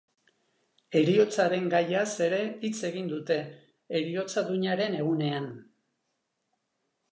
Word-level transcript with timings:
Heriotzaren 0.99 1.67
gaiaz 1.73 2.05
ere 2.29 2.39
hitz 2.69 2.73
egin 2.89 3.13
dute, 3.13 3.39
heriotza 4.01 4.45
duinaren 4.49 4.99
egunean. 5.05 5.49